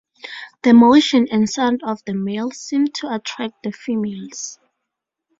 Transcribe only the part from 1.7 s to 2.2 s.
of the